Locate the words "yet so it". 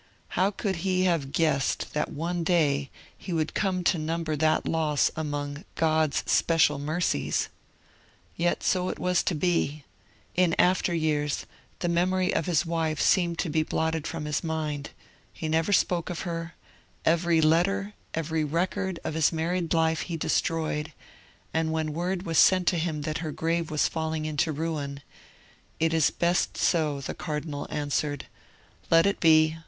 8.35-8.97